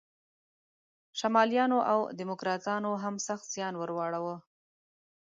شمالیانو 1.19 1.79
او 1.93 1.99
دیموکراتانو 2.19 2.91
هم 3.03 3.15
سخت 3.27 3.45
زیان 3.53 3.73
ور 3.77 3.89
واړاوه. 3.93 4.35